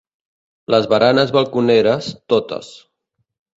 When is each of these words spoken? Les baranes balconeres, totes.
Les 0.75 0.87
baranes 0.93 1.35
balconeres, 1.37 2.11
totes. 2.35 2.75